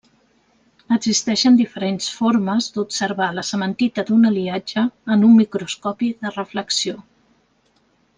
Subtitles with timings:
[0.95, 4.85] Existeixen diferents formes d'observar la cementita d'un aliatge
[5.17, 6.97] en un microscopi de reflexió.